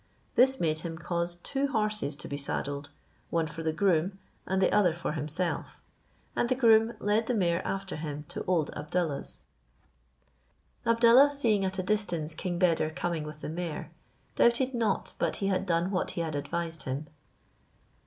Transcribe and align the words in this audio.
This 0.33 0.59
made 0.59 0.79
him 0.79 0.97
cause 0.97 1.35
two 1.35 1.67
horses 1.67 2.15
to 2.15 2.27
be 2.27 2.35
saddled, 2.35 2.89
one 3.29 3.45
for 3.45 3.61
the 3.61 3.71
groom 3.71 4.17
and 4.47 4.59
the 4.59 4.71
other 4.71 4.93
for 4.93 5.11
himself; 5.11 5.83
and 6.35 6.49
the 6.49 6.55
groom 6.55 6.93
led 6.99 7.27
the 7.27 7.35
mare 7.35 7.61
after 7.67 7.95
him 7.97 8.25
to 8.29 8.43
old 8.45 8.71
Abdallah's. 8.71 9.43
Abdallah 10.87 11.31
seeing 11.31 11.63
at 11.63 11.77
a 11.77 11.83
distance 11.83 12.33
King 12.33 12.57
Beder 12.57 12.89
coming 12.89 13.25
with 13.25 13.41
the 13.41 13.49
mare, 13.49 13.91
doubted 14.35 14.73
not 14.73 15.13
but 15.19 15.35
he 15.35 15.49
had 15.49 15.67
done 15.67 15.91
what 15.91 16.09
he 16.17 16.21
had 16.21 16.35
advised 16.35 16.81
him. 16.81 17.05